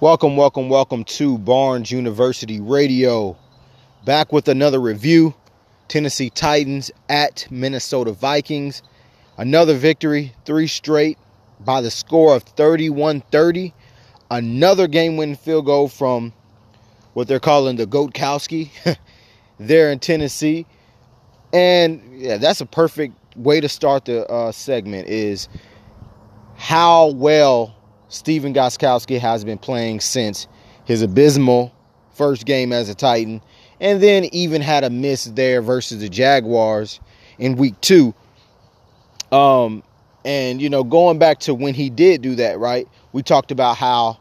[0.00, 3.38] Welcome, welcome, welcome to Barnes University Radio.
[4.04, 5.34] Back with another review.
[5.86, 8.82] Tennessee Titans at Minnesota Vikings.
[9.38, 11.16] Another victory, three straight
[11.60, 13.72] by the score of 31 30.
[14.32, 16.32] Another game winning field goal from
[17.12, 18.70] what they're calling the Goatkowski
[19.60, 20.66] there in Tennessee.
[21.52, 25.48] And yeah, that's a perfect way to start the uh, segment is
[26.56, 27.73] how well
[28.14, 30.46] Stephen Gostkowski has been playing since
[30.84, 31.74] his abysmal
[32.12, 33.42] first game as a Titan,
[33.80, 37.00] and then even had a miss there versus the Jaguars
[37.40, 38.14] in week two.
[39.32, 39.82] Um,
[40.24, 42.86] and you know, going back to when he did do that, right?
[43.12, 44.18] We talked about how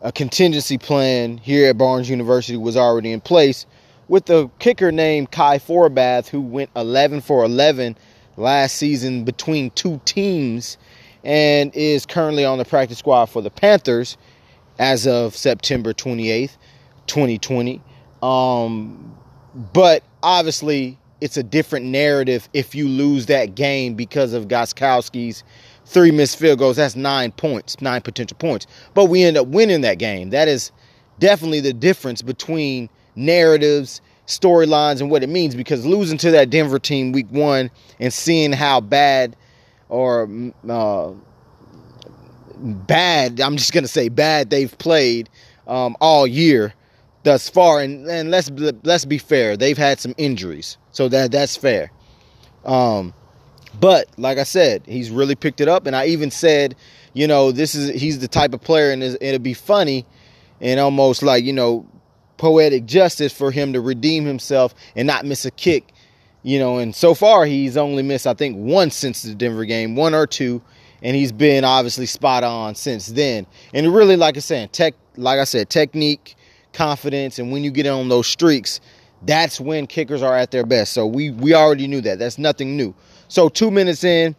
[0.00, 3.66] a contingency plan here at Barnes University was already in place
[4.08, 7.98] with the kicker named Kai Forbath, who went 11 for 11
[8.38, 10.78] last season between two teams
[11.24, 14.16] and is currently on the practice squad for the Panthers
[14.78, 16.56] as of September 28th,
[17.06, 17.80] 2020.
[18.22, 19.16] Um,
[19.72, 25.42] but obviously, it's a different narrative if you lose that game because of Gostkowski's
[25.86, 26.76] three missed field goals.
[26.76, 28.66] That's nine points, nine potential points.
[28.94, 30.30] But we end up winning that game.
[30.30, 30.72] That is
[31.18, 36.78] definitely the difference between narratives, storylines, and what it means because losing to that Denver
[36.78, 39.36] team week one and seeing how bad
[39.88, 40.28] or
[40.68, 41.12] uh,
[42.56, 43.40] bad.
[43.40, 44.50] I'm just gonna say bad.
[44.50, 45.28] They've played
[45.66, 46.74] um, all year
[47.22, 48.50] thus far, and, and let's
[48.82, 49.56] let's be fair.
[49.56, 51.90] They've had some injuries, so that that's fair.
[52.64, 53.14] Um,
[53.78, 56.76] but like I said, he's really picked it up, and I even said,
[57.14, 60.06] you know, this is he's the type of player, and it'll be funny
[60.60, 61.86] and almost like you know
[62.36, 65.92] poetic justice for him to redeem himself and not miss a kick
[66.46, 69.96] you know, and so far he's only missed, I think, one since the Denver game,
[69.96, 70.62] one or two,
[71.02, 73.48] and he's been obviously spot on since then.
[73.74, 76.36] And really, like I said, tech, like I said, technique,
[76.72, 78.80] confidence, and when you get on those streaks,
[79.22, 80.92] that's when kickers are at their best.
[80.92, 82.20] So we we already knew that.
[82.20, 82.94] That's nothing new.
[83.26, 84.36] So two minutes in,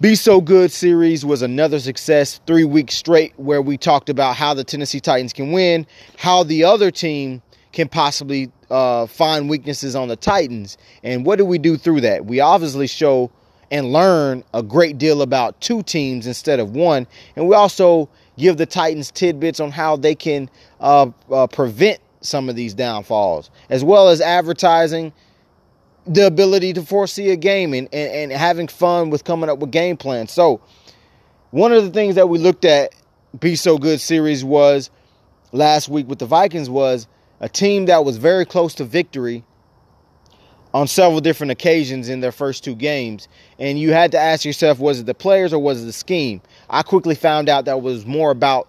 [0.00, 4.54] Be So Good series was another success, three weeks straight, where we talked about how
[4.54, 5.86] the Tennessee Titans can win,
[6.18, 10.78] how the other team can possibly uh, find weaknesses on the Titans.
[11.02, 12.26] And what do we do through that?
[12.26, 13.30] We obviously show
[13.70, 17.06] and learn a great deal about two teams instead of one.
[17.34, 20.48] And we also give the Titans tidbits on how they can
[20.80, 25.12] uh, uh, prevent some of these downfalls, as well as advertising
[26.06, 29.70] the ability to foresee a game and, and, and having fun with coming up with
[29.70, 30.32] game plans.
[30.32, 30.60] So,
[31.50, 32.94] one of the things that we looked at
[33.38, 34.90] Be So Good series was
[35.52, 37.08] last week with the Vikings was
[37.40, 39.44] a team that was very close to victory
[40.74, 43.28] on several different occasions in their first two games.
[43.58, 46.42] And you had to ask yourself, was it the players or was it the scheme?
[46.68, 48.68] I quickly found out that was more about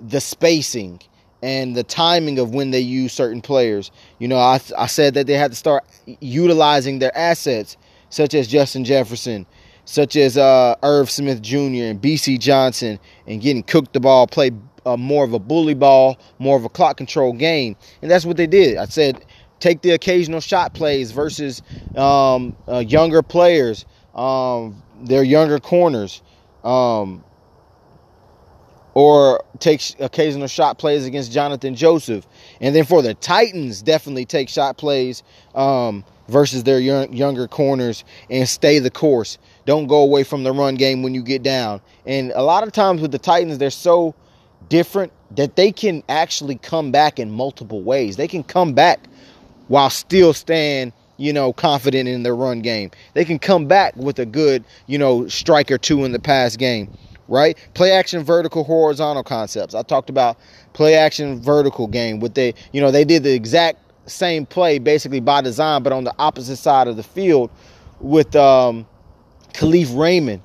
[0.00, 1.00] the spacing
[1.42, 3.90] and the timing of when they use certain players.
[4.18, 5.84] You know, I, I said that they had to start
[6.20, 7.76] utilizing their assets,
[8.10, 9.44] such as Justin Jefferson,
[9.84, 11.56] such as uh, Irv Smith Jr.
[11.56, 14.52] and Bisi Johnson, and getting cooked the ball, play
[14.86, 17.76] uh, more of a bully ball, more of a clock control game.
[18.00, 18.76] And that's what they did.
[18.76, 19.24] I said,
[19.60, 21.62] take the occasional shot plays versus
[21.96, 26.20] um, uh, younger players, um, their younger corners,
[26.64, 27.24] um,
[28.94, 32.26] or take occasional shot plays against Jonathan Joseph.
[32.60, 35.22] And then for the Titans, definitely take shot plays
[35.54, 39.38] um, versus their young, younger corners and stay the course.
[39.64, 41.80] Don't go away from the run game when you get down.
[42.04, 44.14] And a lot of times with the Titans, they're so
[44.68, 48.16] different that they can actually come back in multiple ways.
[48.16, 49.00] They can come back
[49.68, 52.90] while still staying, you know, confident in their run game.
[53.14, 56.56] They can come back with a good, you know, strike or two in the pass
[56.56, 56.90] game,
[57.28, 57.56] right?
[57.74, 59.74] Play action vertical horizontal concepts.
[59.74, 60.36] I talked about
[60.74, 65.20] play action vertical game with they, you know, they did the exact same play basically
[65.20, 67.50] by design but on the opposite side of the field
[68.00, 68.86] with um
[69.52, 70.42] Kalif Raymond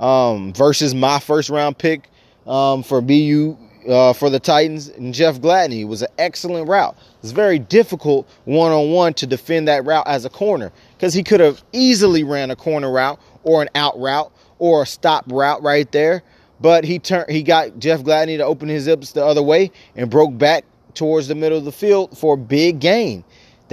[0.00, 2.08] um versus my first round pick
[2.46, 3.56] um, for BU
[3.88, 5.80] uh, for the Titans and Jeff Gladney.
[5.80, 6.96] It was an excellent route.
[7.22, 11.22] It's very difficult one on one to defend that route as a corner because he
[11.22, 15.62] could have easily ran a corner route or an out route or a stop route
[15.62, 16.22] right there.
[16.60, 20.08] But he turned he got Jeff Gladney to open his hips the other way and
[20.10, 20.64] broke back
[20.94, 23.24] towards the middle of the field for a big gain.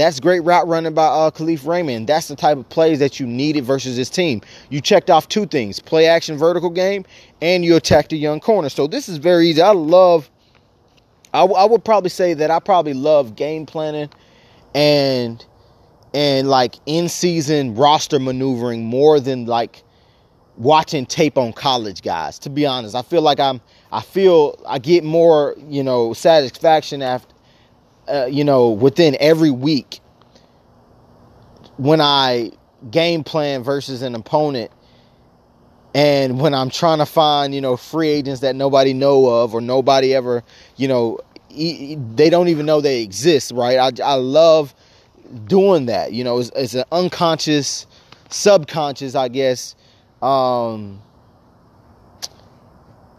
[0.02, 2.08] That's great route running by uh, Kalif Raymond.
[2.08, 4.42] That's the type of plays that you needed versus this team.
[4.70, 7.06] You checked off two things play action vertical game,
[7.42, 8.70] and you attacked a young corner.
[8.70, 9.62] So this is very easy.
[9.62, 10.30] I love,
[11.34, 14.10] I, w- I would probably say that I probably love game planning
[14.74, 15.46] and
[16.14, 19.84] and like in season roster maneuvering more than like
[20.58, 22.40] watching tape on college guys.
[22.40, 23.62] To be honest, I feel like I'm.
[23.94, 27.31] I feel I get more, you know, satisfaction after,
[28.08, 30.00] uh, you know, within every week
[31.78, 32.52] when I
[32.90, 34.72] game plan versus an opponent
[35.94, 39.62] and when I'm trying to find, you know, free agents that nobody know of or
[39.62, 40.44] nobody ever,
[40.78, 41.20] you know,
[41.50, 43.78] they don't even know they exist, right?
[43.78, 44.74] I, I love
[45.48, 46.14] doing that.
[46.14, 47.88] You know, it's, it's an unconscious,
[48.30, 49.76] subconscious, I guess,
[50.22, 51.02] um,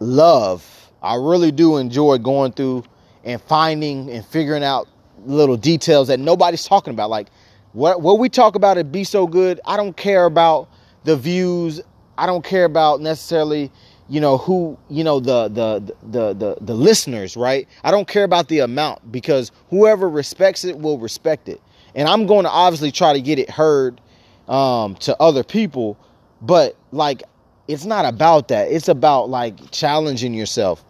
[0.00, 0.90] love.
[1.02, 2.84] I really do enjoy going through
[3.24, 4.88] and finding and figuring out
[5.24, 7.10] little details that nobody's talking about.
[7.10, 7.28] Like
[7.72, 9.60] what what we talk about it be so good.
[9.64, 10.69] I don't care about
[11.04, 11.80] the views.
[12.19, 13.70] I don't care about necessarily
[14.08, 18.24] you know who you know the the the the the listeners right i don't care
[18.24, 21.60] about the amount because whoever respects it will respect it
[21.94, 24.00] and i'm going to obviously try to get it heard
[24.48, 25.96] um to other people
[26.42, 27.22] but like
[27.69, 30.84] it's not about that it's about like challenging yourself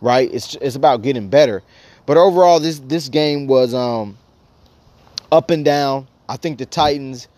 [0.00, 1.62] right it's it's about getting better
[2.06, 4.16] but overall this this game was um
[5.32, 7.28] up and down i think the titans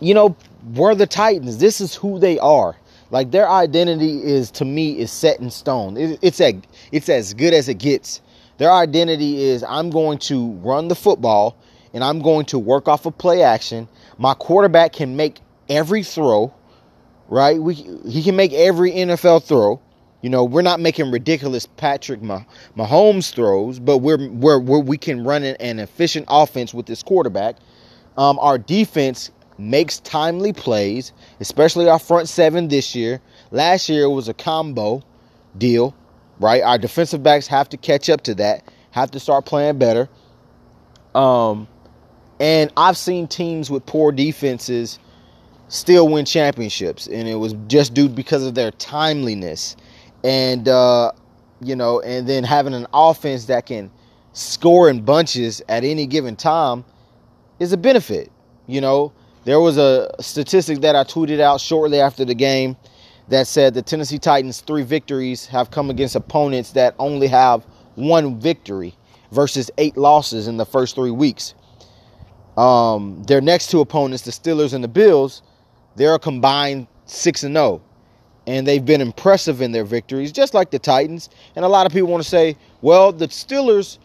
[0.00, 0.36] you know
[0.74, 2.76] were the titans this is who they are
[3.10, 5.96] like their identity is to me is set in stone.
[5.96, 6.60] It, it's a,
[6.92, 8.20] it's as good as it gets.
[8.58, 11.56] Their identity is I'm going to run the football
[11.94, 13.88] and I'm going to work off of play action.
[14.18, 16.52] My quarterback can make every throw,
[17.28, 17.60] right?
[17.60, 19.80] We he can make every NFL throw.
[20.20, 25.22] You know, we're not making ridiculous Patrick Mahomes throws, but we're, we're, we're we can
[25.22, 27.56] run an efficient offense with this quarterback.
[28.16, 33.20] Um, our defense makes timely plays, especially our front seven this year.
[33.52, 35.02] Last year was a combo
[35.56, 35.94] deal,
[36.40, 36.62] right?
[36.62, 40.08] Our defensive backs have to catch up to that, have to start playing better.
[41.14, 41.68] Um,
[42.40, 44.98] and I've seen teams with poor defenses
[45.68, 49.76] still win championships, and it was just due because of their timeliness,
[50.24, 51.12] and uh,
[51.60, 53.90] you know, and then having an offense that can
[54.32, 56.84] score in bunches at any given time
[57.58, 58.30] is a benefit.
[58.66, 59.12] You know,
[59.44, 62.76] there was a statistic that I tweeted out shortly after the game
[63.28, 68.40] that said the Tennessee Titans' three victories have come against opponents that only have one
[68.40, 68.94] victory
[69.32, 71.54] versus eight losses in the first three weeks.
[72.56, 75.42] Um, their next two opponents, the Steelers and the Bills,
[75.96, 77.82] they're a combined 6 and 0.
[78.48, 81.28] And they've been impressive in their victories, just like the Titans.
[81.54, 83.98] And a lot of people want to say, well, the Steelers,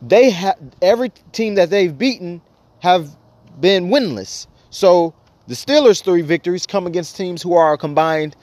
[0.00, 2.40] they have every team that they've beaten
[2.78, 3.10] have
[3.58, 4.46] been winless.
[4.70, 5.12] So
[5.48, 8.36] the Steelers' three victories come against teams who are combined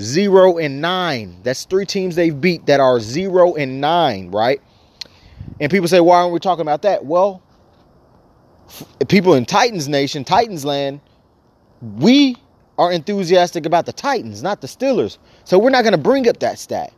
[0.00, 1.38] zero and nine.
[1.44, 4.60] That's three teams they've beat that are zero and nine, right?
[5.60, 7.04] And people say, why aren't we talking about that?
[7.04, 7.44] Well,
[9.06, 11.00] people in Titans Nation, Titans Land,
[11.80, 12.34] we
[12.78, 15.18] are enthusiastic about the Titans, not the Steelers.
[15.44, 16.92] So we're not going to bring up that stat.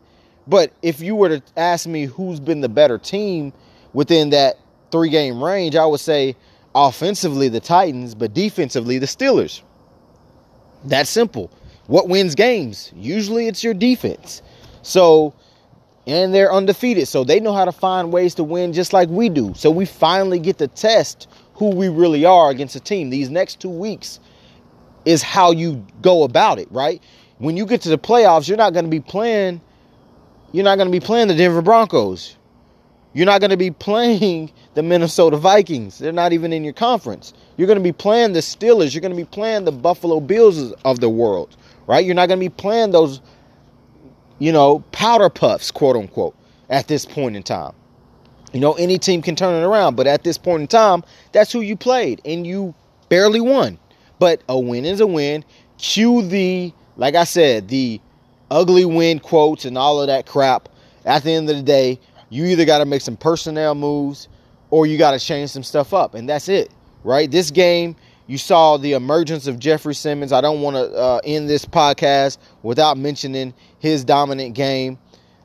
[0.46, 3.52] But if you were to ask me who's been the better team
[3.94, 4.58] within that
[4.92, 6.36] three game range, I would say
[6.74, 9.62] offensively the Titans, but defensively the Steelers.
[10.84, 11.50] That's simple.
[11.86, 12.92] What wins games?
[12.94, 14.42] Usually it's your defense.
[14.82, 15.34] So,
[16.06, 17.08] and they're undefeated.
[17.08, 19.54] So they know how to find ways to win just like we do.
[19.54, 23.10] So we finally get to test who we really are against a team.
[23.10, 24.20] These next two weeks
[25.04, 27.02] is how you go about it, right?
[27.38, 29.60] When you get to the playoffs, you're not going to be playing
[30.52, 32.36] you're not going to be playing the Denver Broncos.
[33.12, 35.98] You're not going to be playing the Minnesota Vikings.
[35.98, 37.32] They're not even in your conference.
[37.56, 38.94] You're going to be playing the Steelers.
[38.94, 42.04] You're going to be playing the Buffalo Bills of the world, right?
[42.04, 43.20] You're not going to be playing those,
[44.38, 46.34] you know, powder puffs, quote unquote,
[46.68, 47.74] at this point in time.
[48.52, 51.52] You know, any team can turn it around, but at this point in time, that's
[51.52, 52.74] who you played, and you
[53.08, 53.78] barely won.
[54.20, 55.44] But a win is a win.
[55.78, 58.00] Cue the, like I said, the
[58.50, 60.68] ugly win quotes and all of that crap.
[61.06, 61.98] At the end of the day,
[62.28, 64.28] you either got to make some personnel moves
[64.70, 66.70] or you got to change some stuff up, and that's it,
[67.02, 67.28] right?
[67.30, 67.96] This game,
[68.26, 70.32] you saw the emergence of Jeffrey Simmons.
[70.32, 74.98] I don't want to uh, end this podcast without mentioning his dominant game.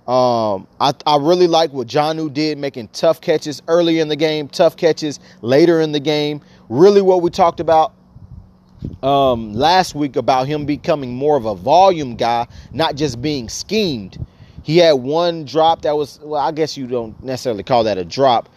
[0.07, 4.47] Um, I, I really like what Jonnu did, making tough catches early in the game,
[4.47, 6.41] tough catches later in the game.
[6.69, 7.93] Really, what we talked about
[9.03, 14.23] um, last week about him becoming more of a volume guy, not just being schemed.
[14.63, 18.05] He had one drop that was, well, I guess you don't necessarily call that a
[18.05, 18.49] drop,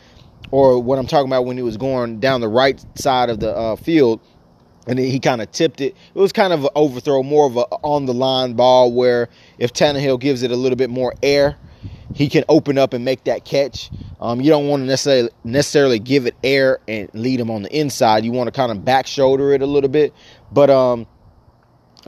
[0.51, 3.55] or what I'm talking about when he was going down the right side of the
[3.55, 4.21] uh, field,
[4.87, 5.95] and then he kind of tipped it.
[6.15, 9.73] It was kind of an overthrow, more of a on the line ball where if
[9.75, 11.59] Tannehill gives it a little bit more air,
[12.19, 13.91] he can open up and make that catch.
[14.21, 17.73] Um, you don't want to necessarily necessarily give it air and lead him on the
[17.73, 18.25] inside.
[18.25, 20.13] You want to kind of back shoulder it a little bit,
[20.51, 21.07] but um,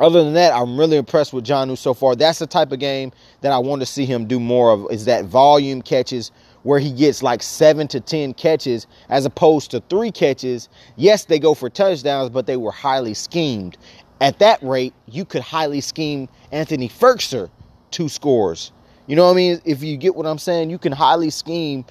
[0.00, 2.17] other than that, I'm really impressed with John Jonnu so far.
[2.17, 3.12] That's the type of game
[3.43, 6.33] that I want to see him do more of is that volume catches
[6.64, 10.69] where he gets like seven to 10 catches as opposed to three catches.
[10.97, 13.79] Yes, they go for touchdowns, but they were highly schemed.
[14.21, 17.49] At that rate, you could highly scheme Anthony Firkser
[17.93, 18.73] two scores.
[19.11, 19.61] You know what I mean?
[19.64, 21.85] If you get what I'm saying, you can highly scheme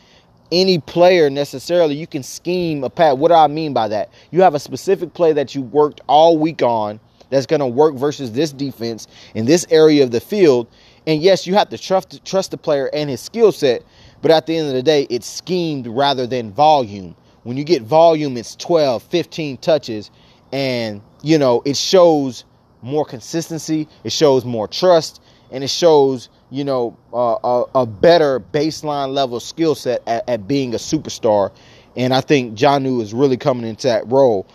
[0.53, 1.95] any player necessarily.
[1.95, 3.17] You can scheme a pat.
[3.17, 4.13] What do I mean by that?
[4.31, 6.97] You have a specific play that you worked all week on
[7.29, 10.67] that's going to work versus this defense in this area of the field.
[11.07, 13.83] And yes, you have to trust trust the player and his skill set,
[14.21, 17.17] but at the end of the day, it's schemed rather than volume.
[17.43, 20.09] When you get volume, it's 12, 15 touches
[20.53, 22.45] and you know, it shows
[22.81, 25.21] more consistency, it shows more trust,
[25.51, 30.48] and it shows you know uh, a, a, better baseline level skill set at, at,
[30.48, 31.51] being a superstar.
[31.96, 34.48] And I think Jonnu is really coming into that role.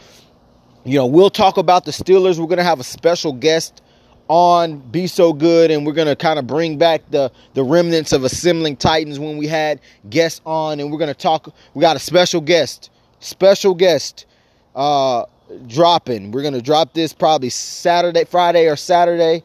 [0.84, 2.38] You know, we'll talk about the Steelers.
[2.38, 3.82] We're gonna have a special guest
[4.28, 8.24] on Be So Good, and we're gonna kind of bring back the the remnants of
[8.24, 11.54] assembling Titans when we had guests on, and we're gonna talk.
[11.74, 14.26] We got a special guest, special guest.
[14.74, 15.24] Uh,
[15.66, 16.30] dropping.
[16.30, 19.42] We're gonna drop this probably Saturday, Friday, or Saturday,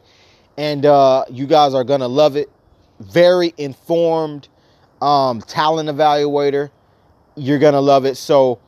[0.60, 2.50] and uh, you guys are gonna love it.
[3.00, 4.46] Very informed
[5.00, 6.70] um, talent evaluator.
[7.34, 8.18] You're gonna love it.
[8.18, 8.58] So,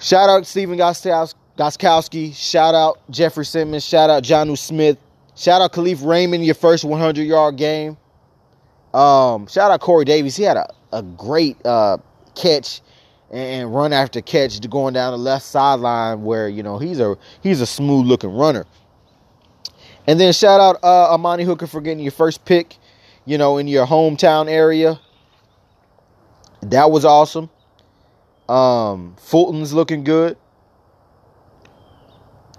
[0.00, 2.34] shout out Stephen Gostkowski.
[2.34, 3.84] Shout out Jeffrey Simmons.
[3.86, 4.98] Shout out Jonnu Smith.
[5.36, 7.96] Shout out Kalif Raymond, your first 100 yard game.
[8.92, 10.36] Um, shout out Corey Davis.
[10.36, 11.98] He had a, a great uh,
[12.34, 12.80] catch
[13.30, 17.60] and run after catch going down the left sideline where you know he's a he's
[17.60, 18.66] a smooth looking runner.
[20.06, 22.76] And then shout out uh, Amani Hooker for getting your first pick,
[23.24, 25.00] you know, in your hometown area.
[26.62, 27.50] That was awesome.
[28.48, 30.36] Um, Fulton's looking good.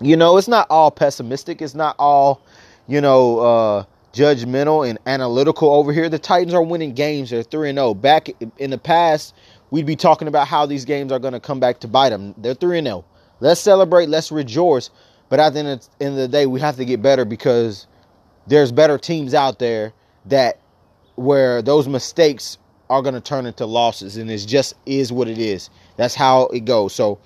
[0.02, 1.62] You know, it's not all pessimistic.
[1.62, 2.42] It's not all,
[2.88, 6.10] you know, uh, judgmental and analytical over here.
[6.10, 7.30] The Titans are winning games.
[7.30, 7.94] They're 3 0.
[7.94, 9.36] Back in the past,
[9.72, 12.34] we'd be talking about how these games are going to come back to bite them.
[12.38, 13.06] They're 3 0.
[13.40, 14.90] Let's celebrate, let's rejoice.
[15.36, 15.60] But at the
[16.00, 17.88] end of the day, we have to get better because
[18.48, 19.92] there's better teams out there
[20.28, 20.62] that
[21.16, 22.58] where those mistakes
[22.90, 25.70] are going to turn into losses and it just is what it is.
[25.98, 26.96] That's how it goes.
[26.96, 27.20] So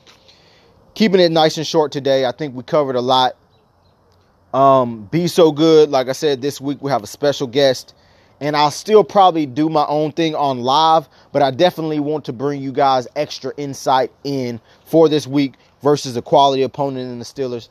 [0.95, 2.25] keeping it nice and short today.
[2.25, 3.37] I think we covered a lot.
[4.55, 5.91] Um, be so good.
[5.91, 7.93] Like I said, this week we have a special guest
[8.41, 12.33] and I'll still probably do my own thing on live, but I definitely want to
[12.33, 17.25] bring you guys extra insight in for this week versus a quality opponent in the
[17.25, 17.69] Steelers.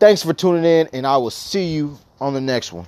[0.00, 2.86] Thanks for tuning in, and I will see you on the next one.